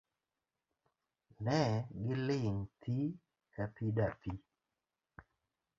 Ne 1.43 1.59
giling' 2.03 2.65
thii 2.81 3.07
kapi 3.53 3.85
dapi. 3.97 4.31